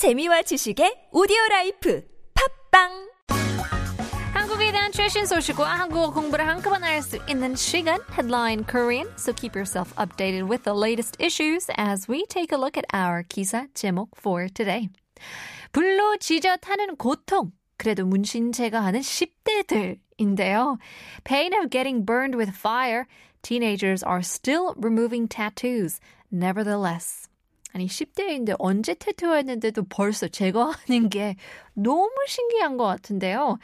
[0.00, 2.02] 재미와 지식의 오디오 라이프
[2.70, 3.12] 팝빵
[4.32, 9.06] 한국에 대한 최신 소식과 한국어 공부를 한꺼번에 할 수 있는 시간 Headline Korean.
[9.18, 13.22] So keep yourself updated with the latest issues as we take a look at our
[13.24, 14.88] 기사 제목 for today.
[15.70, 17.52] 불로 지져 타는 고통.
[17.76, 20.78] 그래도 문신 제거하는 10대들인데요.
[21.24, 23.04] Pain of getting burned with fire.
[23.42, 26.00] Teenagers are still removing tattoos.
[26.32, 27.28] Nevertheless.
[27.72, 31.36] 아니 10대인데 언제 태투했는데도 벌써 제거하는 게
[31.74, 33.58] 너무 신기한 것 같은데요.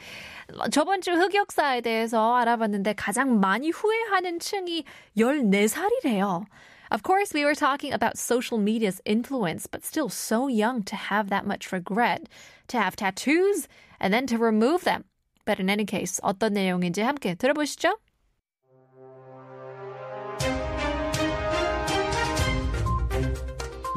[0.71, 4.83] 저번 주 흑역사에 대해서 알아봤는데 가장 많이 후회하는 층이
[5.17, 6.45] 14살이래요.
[6.89, 11.29] Of course, we were talking about social media's influence, but still so young to have
[11.29, 12.29] that much regret,
[12.69, 13.67] to have tattoos,
[13.99, 15.03] and then to remove them.
[15.43, 17.97] But in any case, 어떤 내용인지 함께 들어보시죠.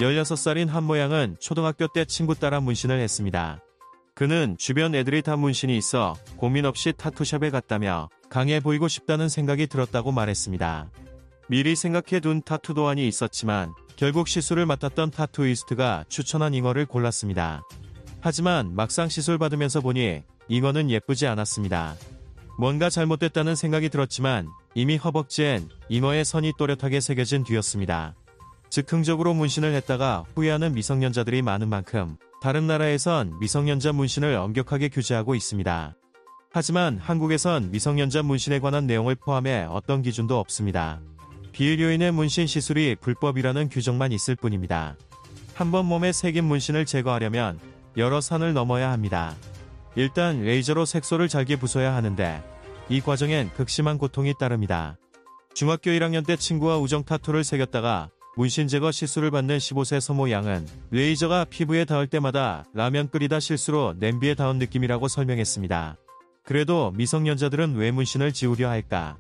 [0.00, 3.60] 16살인 한 모양은 초등학교 때 친구 따라 문신을 했습니다.
[4.14, 10.10] 그는 주변 애들이 다 문신이 있어 고민 없이 타투샵에 갔다며 강해 보이고 싶다는 생각이 들었다고
[10.12, 10.90] 말했습니다.
[11.48, 17.62] 미리 생각해 둔 타투 도안이 있었지만 결국 시술을 맡았던 타투이스트가 추천한 잉어를 골랐습니다.
[18.20, 21.94] 하지만 막상 시술 받으면서 보니 잉어는 예쁘지 않았습니다.
[22.58, 28.14] 뭔가 잘못됐다는 생각이 들었지만 이미 허벅지엔 잉어의 선이 또렷하게 새겨진 뒤였습니다.
[28.70, 35.94] 즉흥적으로 문신을 했다가 후회하는 미성년자들이 많은 만큼 다른 나라에선 미성년자 문신을 엄격하게 규제하고 있습니다.
[36.52, 41.00] 하지만 한국에선 미성년자 문신에 관한 내용을 포함해 어떤 기준도 없습니다.
[41.52, 44.96] 비의료인의 문신 시술이 불법이라는 규정만 있을 뿐입니다.
[45.54, 47.58] 한 번 몸에 새긴 문신을 제거하려면
[47.96, 49.34] 여러 산을 넘어야 합니다.
[49.96, 52.42] 일단 레이저로 색소를 잘게 부숴야 하는데
[52.88, 54.96] 이 과정엔 극심한 고통이 따릅니다.
[55.54, 58.10] 중학교 1학년 때 친구와 우정 타투를 새겼다가
[58.40, 64.34] 문신 제거 시술을 받는 15세 서모 양은 레이저가 피부에 닿을 때마다 라면 끓이다 실수로 냄비에
[64.34, 65.96] 닿은 느낌이라고 설명했습니다.
[66.46, 69.18] 그래도 미성년자들은 왜 문신을 지우려 할까?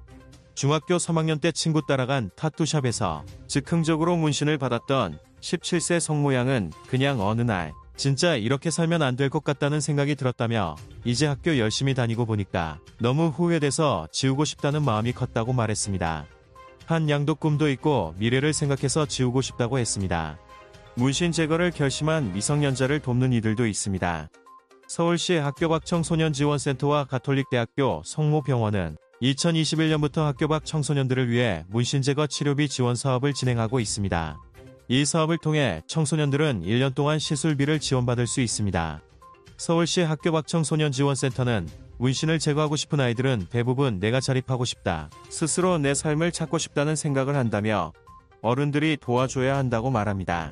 [0.54, 7.74] 중학교 3학년 때 친구 따라간 타투샵에서 즉흥적으로 문신을 받았던 17세 성모 양은 그냥 어느 날
[7.98, 13.26] 진짜 이렇게 살면 안 될 것 같다는 생각이 들었다며 이제 학교 열심히 다니고 보니까 너무
[13.26, 16.24] 후회돼서 지우고 싶다는 마음이 컸다고 말했습니다.
[16.90, 20.38] 한 양도 꿈도 있고 미래를 생각해서 지우고 싶다고 했습니다.
[20.96, 24.28] 문신 제거를 결심한 미성년자를 돕는 이들도 있습니다.
[24.88, 32.68] 서울시 학교 밖 청소년 지원센터와 가톨릭대학교 성모병원은 2021년부터 학교 밖 청소년들을 위해 문신 제거 치료비
[32.68, 34.38] 지원 사업을 진행하고 있습니다.
[34.88, 39.00] 이 사업을 통해 청소년들은 1년 동안 시술비를 지원받을 수 있습니다.
[39.58, 41.68] 서울시 학교 밖 청소년 지원센터는
[41.99, 45.09] 문신을 제거하고 싶은 아이들은 대부분 내가 자립하고 싶다.
[45.29, 47.93] 스스로 내 삶을 찾고 싶다는 생각을 한다며
[48.41, 50.51] 어른들이 도와줘야 한다고 말합니다.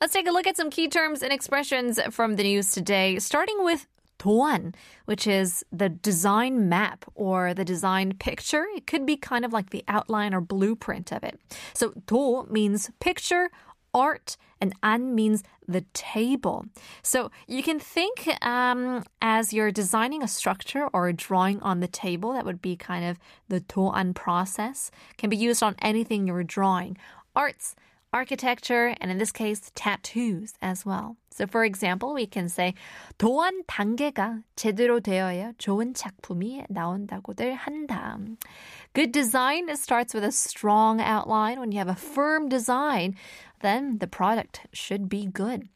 [0.00, 3.64] Let's take a look at some key terms and expressions from the news today, starting
[3.64, 3.84] with
[4.23, 4.73] Toan,
[5.03, 8.65] which is the design map or the design picture.
[8.73, 11.37] It could be kind of like the outline or blueprint of it.
[11.73, 13.49] So to means picture,
[13.93, 16.65] art, and an means the table.
[17.01, 21.87] So you can think um, as you're designing a structure or a drawing on the
[21.89, 23.19] table, that would be kind of
[23.49, 24.89] the toan process.
[25.17, 26.97] Can be used on anything you're drawing,
[27.35, 27.75] arts,
[28.13, 31.17] architecture, and in this case, tattoos as well.
[31.32, 32.74] So, for example, we can say
[33.18, 38.18] 도안 단계가 제대로 되어야 좋은 작품이 나온다고들 한다.
[38.94, 41.60] Good design starts with a strong outline.
[41.60, 43.14] When you have a firm design,
[43.60, 45.68] then the product should be good.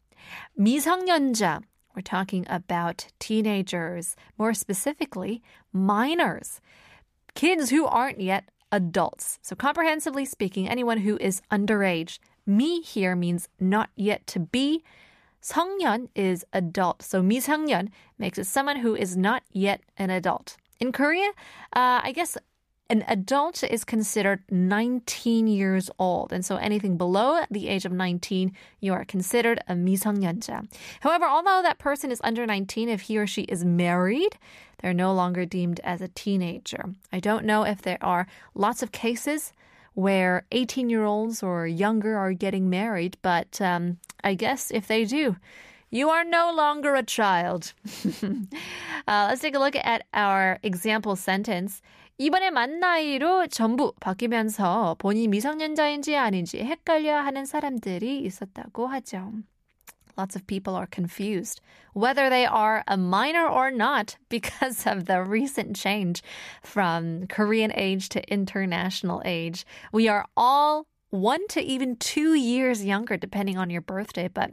[0.59, 1.61] 미성년자.
[1.95, 5.41] We're talking about teenagers, more specifically,
[5.71, 6.59] minors.
[7.35, 9.37] Kids who aren't yet adults.
[9.43, 12.19] So, comprehensively speaking, anyone who is underage.
[12.45, 14.83] Mi here means not yet to be.
[15.41, 17.01] 성년 is adult.
[17.01, 20.57] So, 미성년 makes it someone who is not yet an adult.
[20.79, 21.29] In Korea,
[21.73, 22.37] uh, I guess
[22.89, 26.31] an adult is considered 19 years old.
[26.33, 28.51] And so anything below the age of 19,
[28.81, 30.67] you are considered a 미성년자.
[30.99, 34.37] However, although that person is under 19, if he or she is married,
[34.79, 36.93] they're no longer deemed as a teenager.
[37.11, 39.53] I don't know if there are lots of cases
[39.93, 45.05] where 18 year olds or younger are getting married, but um, I guess if they
[45.05, 45.35] do,
[45.89, 47.73] you are no longer a child.
[49.07, 51.81] uh, let's take a look at our example sentence.
[52.19, 59.31] 이번에 만 나이로 전부 바뀌면서 본인 미성년자인지 아닌지 헷갈려 하는 사람들이 있었다고 하죠.
[60.17, 61.61] lots of people are confused
[61.93, 66.21] whether they are a minor or not because of the recent change
[66.61, 69.65] from Korean age to international age.
[69.91, 74.49] We are all one to even two years younger, depending on your birthday, but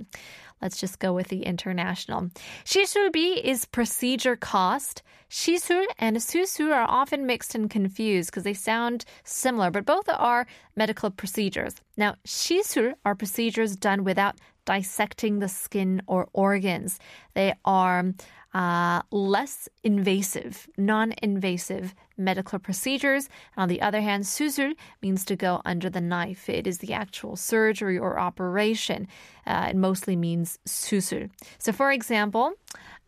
[0.61, 2.31] let's just go with the international.
[2.65, 5.03] 시술비 is procedure cost.
[5.31, 10.47] 시술 and 수술 are often mixed and confused because they sound similar, but both are
[10.77, 11.77] medical procedures.
[11.97, 14.37] Now, 시술 are procedures done without
[14.67, 16.99] dissecting the skin or organs.
[17.35, 18.13] They are
[18.55, 23.29] uh, less invasive, non invasive medical procedures.
[23.57, 26.49] On the other hand, 수술 means to go under the knife.
[26.49, 29.07] It is the actual surgery or operation.
[29.47, 31.31] Uh, it mostly means 수술.
[31.59, 32.55] So, for example,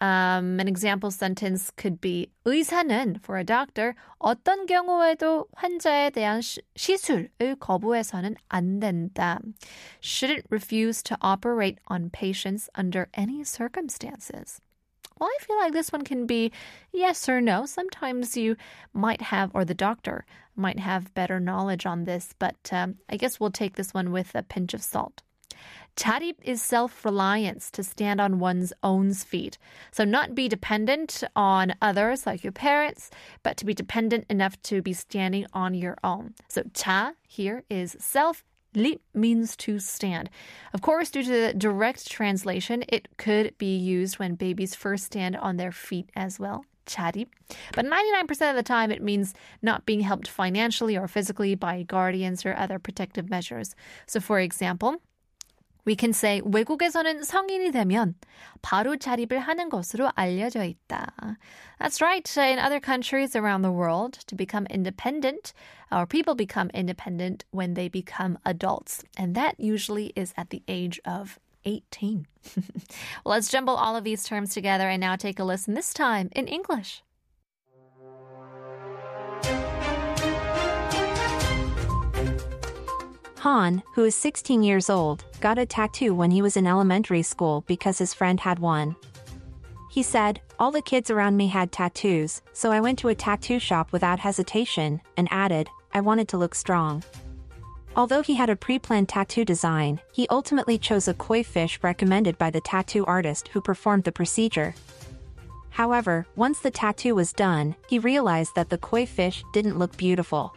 [0.01, 6.61] um, an example sentence could be 의사는 for a doctor 어떤 경우에도 환자에 대한 시,
[6.77, 9.41] 시술을 거부해서는 안 된다.
[10.01, 14.61] Shouldn't refuse to operate on patients under any circumstances.
[15.20, 16.52] Well, I feel like this one can be
[16.94, 17.66] yes or no.
[17.66, 18.56] Sometimes you
[18.94, 20.26] might have, or the doctor
[20.56, 24.36] might have better knowledge on this, but um, I guess we'll take this one with
[24.36, 25.22] a pinch of salt.
[25.96, 29.58] Charib is self reliance, to stand on one's own feet.
[29.92, 33.10] So, not be dependent on others like your parents,
[33.42, 36.36] but to be dependent enough to be standing on your own.
[36.48, 38.44] So, cha here is self
[38.76, 40.30] Li means to stand.
[40.74, 45.36] Of course, due to the direct translation, it could be used when babies first stand
[45.36, 46.66] on their feet as well.
[46.88, 47.28] Chari.
[47.74, 52.46] But 99% of the time, it means not being helped financially or physically by guardians
[52.46, 53.76] or other protective measures.
[54.06, 55.02] So, for example,
[55.87, 58.15] we can say 외국에서는 성인이 되면
[58.63, 61.37] 바로 자립을 하는 것으로 알려져 있다.
[61.81, 62.27] That's right.
[62.39, 65.53] In other countries around the world, to become independent,
[65.91, 69.03] or people become independent when they become adults.
[69.19, 72.27] And that usually is at the age of 18.
[73.25, 76.29] well, let's jumble all of these terms together and now take a listen, this time
[76.33, 77.03] in English.
[83.48, 87.64] Han, who is 16 years old, got a tattoo when he was in elementary school
[87.66, 88.98] because his friend had one.
[89.90, 93.58] He said, All the kids around me had tattoos, so I went to a tattoo
[93.58, 97.06] shop without hesitation, and added, I wanted to look strong.
[97.96, 102.50] Although he had a pre-planned tattoo design, he ultimately chose a koi fish recommended by
[102.50, 104.76] the tattoo artist who performed the procedure.
[105.70, 110.57] However, once the tattoo was done, he realized that the koi fish didn't look beautiful.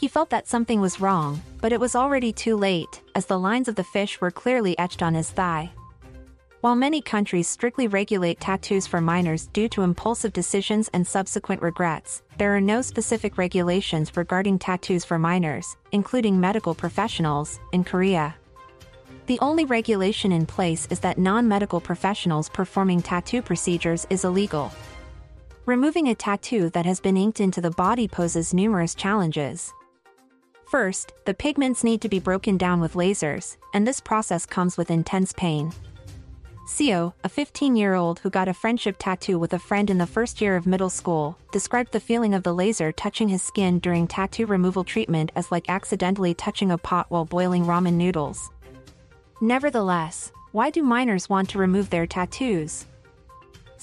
[0.00, 3.68] He felt that something was wrong, but it was already too late, as the lines
[3.68, 5.70] of the fish were clearly etched on his thigh.
[6.60, 12.22] While many countries strictly regulate tattoos for minors due to impulsive decisions and subsequent regrets,
[12.38, 18.34] there are no specific regulations regarding tattoos for minors, including medical professionals, in Korea.
[19.26, 24.72] The only regulation in place is that non-medical professionals performing tattoo procedures is illegal.
[25.66, 29.72] Removing a tattoo that has been inked into the body poses numerous challenges.
[30.74, 34.90] First, the pigments need to be broken down with lasers, and this process comes with
[34.90, 35.70] intense pain.
[36.66, 40.56] Seo, a 15-year-old who got a friendship tattoo with a friend in the first year
[40.56, 44.82] of middle school, described the feeling of the laser touching his skin during tattoo removal
[44.82, 48.50] treatment as like accidentally touching a pot while boiling ramen noodles.
[49.40, 52.86] Nevertheless, why do minors want to remove their tattoos?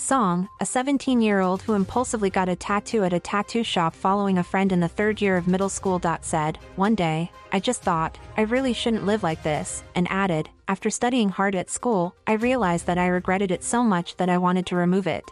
[0.02, 4.40] Song, a 17 year old who impulsively got a tattoo at a tattoo shop following
[4.40, 6.02] a friend in the third year of middle school.
[6.22, 10.90] said, One day, I just thought, I really shouldn't live like this, and added, After
[10.90, 14.66] studying hard at school, I realized that I regretted it so much that I wanted
[14.66, 15.30] to remove it.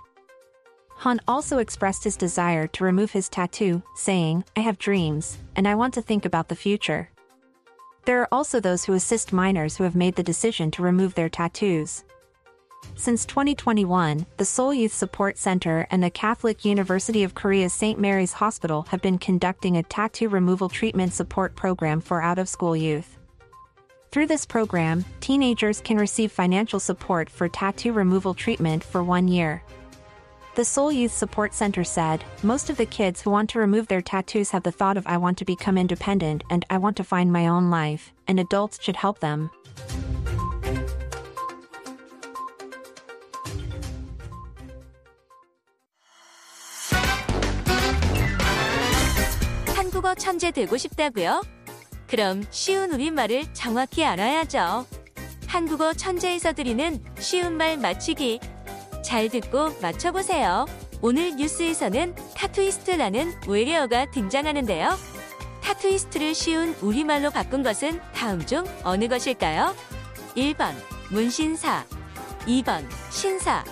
[0.98, 5.74] Han also expressed his desire to remove his tattoo, saying, I have dreams, and I
[5.74, 7.10] want to think about the future.
[8.06, 11.28] There are also those who assist minors who have made the decision to remove their
[11.28, 12.04] tattoos.
[12.96, 17.98] Since 2021, the Seoul Youth Support Center and the Catholic University of Korea's St.
[17.98, 23.18] Mary's Hospital have been conducting a tattoo removal treatment support program for out-of-school youth.
[24.12, 29.64] Through this program, teenagers can receive financial support for tattoo removal treatment for one year.
[30.56, 34.02] The Seoul Youth Support Center said, most of the kids who want to remove their
[34.02, 37.32] tattoos have the thought of I want to become independent and I want to find
[37.32, 39.52] my own life, and adults should help them.
[50.10, 51.44] 한국어 천재 되고 싶다고요?
[52.08, 54.88] 그럼 쉬운 우리말을 정확히 알아야죠.
[55.46, 58.40] 한국어 천재에서 드리는 쉬운 말 맞추기.
[59.04, 60.66] 잘 듣고 맞춰보세요.
[61.02, 64.98] 오늘 뉴스에서는 타투이스트라는 외래어가 등장하는데요.
[65.62, 69.76] 타투이스트를 쉬운 우리말로 바꾼 것은 다음 중 어느 것일까요?
[70.36, 70.74] 1번
[71.12, 71.86] 문신사
[72.48, 73.64] 2번 신사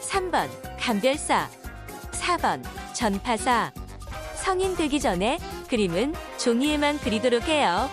[0.00, 0.48] 3번
[0.78, 1.50] 감별사
[2.12, 2.62] 4번
[2.94, 3.72] 전파사
[4.36, 5.38] 성인 되기 전에
[5.72, 7.88] 그림은 종이에만 그리도록 해요.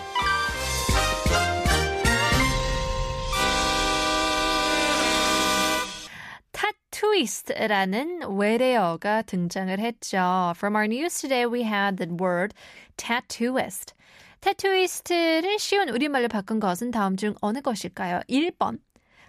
[6.52, 10.52] tattooist라는 외래어가 등장을 했죠.
[10.56, 12.54] From our news today, we had the word
[12.98, 13.94] tattooist.
[14.42, 18.20] tattooist를 쉬운 우리말로 바꾼 것은 다음 중 어느 것일까요?
[18.28, 18.78] 1번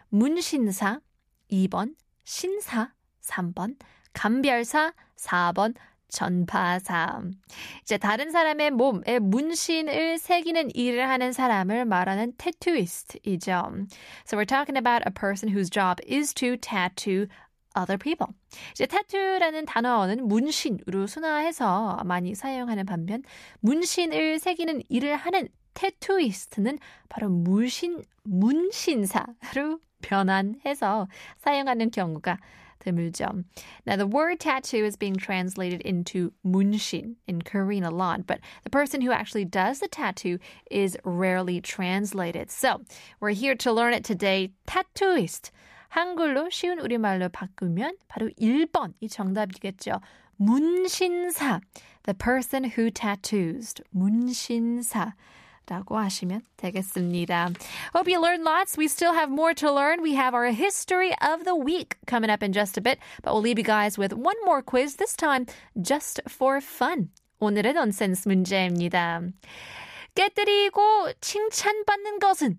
[0.09, 0.99] 문신사,
[1.49, 2.91] 2번 신사,
[3.21, 3.77] 3번
[4.11, 5.73] 감별사, 4번
[6.11, 7.21] 전파사.
[7.81, 13.87] 이제 다른 사람의 몸에 문신을 새기는 일을 하는 사람을 말하는 tattooist이죠.
[14.27, 17.27] So we're talking about a person whose job is to tattoo
[17.75, 18.27] other people.
[18.71, 23.23] 이제 tattoo라는 단어는 문신으로 순화해서 많이 사용하는 반면
[23.61, 26.78] 문신을 새기는 일을 하는 tattooist는
[27.08, 32.38] 바로 문신 문신사로 변환해서 사용하는 경우가
[32.78, 33.44] 드물죠.
[33.86, 38.70] Now, the word tattoo is being translated into munshin in Korean a lot, but the
[38.70, 40.38] person who actually does the tattoo
[40.70, 42.50] is rarely translated.
[42.50, 42.82] So,
[43.20, 44.52] we're here to learn it today.
[44.66, 45.50] Tattooist.
[45.88, 50.00] 한글로 쉬운 우리말로 바꾸면 바로 1번이 정답이겠죠.
[50.36, 51.60] 문신사.
[52.04, 53.74] The person who tattoos.
[53.94, 55.14] 문신사.
[55.66, 57.50] 라고 하시면 되겠습니다.
[57.92, 58.78] Hope you learned lots.
[58.78, 60.00] We still have more to learn.
[60.00, 63.42] We have our history of the week coming up in just a bit, but we'll
[63.42, 65.46] leave you guys with one more quiz, this time
[65.80, 67.10] just for fun.
[67.40, 69.22] 오늘의 넌센스 문제입니다.
[70.14, 72.58] 깨뜨리고 칭찬받는 것은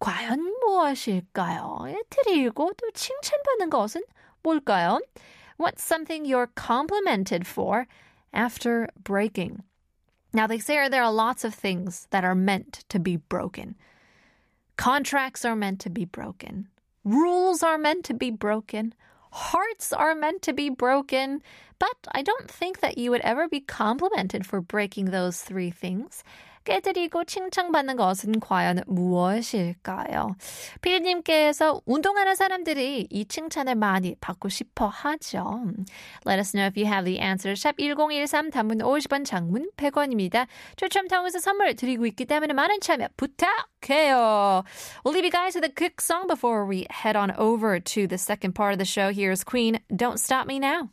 [0.00, 1.78] 과연 무엇일까요?
[2.10, 4.02] 깨뜨리고 또 칭찬받는 것은
[4.42, 5.00] 뭘까요?
[5.58, 7.86] What's something you're complimented for
[8.34, 9.62] after breaking?
[10.37, 13.73] Now, they say there are lots of things that are meant to be broken.
[14.77, 16.67] Contracts are meant to be broken.
[17.03, 18.93] Rules are meant to be broken.
[19.31, 21.41] Hearts are meant to be broken.
[21.79, 26.23] But I don't think that you would ever be complimented for breaking those three things.
[26.67, 30.35] 깨드리고 칭찬받는 것은 과연 무엇일까요?
[30.81, 35.61] 피디님께서 운동하는 사람들이 이 칭찬을 많이 받고 싶어 하죠.
[36.27, 37.55] Let us know if you have the answer.
[37.55, 40.47] 샵 1013 단문 50원 장문 100원입니다.
[40.75, 44.63] 추첨 통해서 선물 드리고 있기 때문에 많은 참여 부탁해요.
[45.05, 48.17] We'll leave you guys with a quick song before we head on over to the
[48.17, 49.13] second part of the show.
[49.13, 50.89] Here's Queen, Don't Stop Me Now.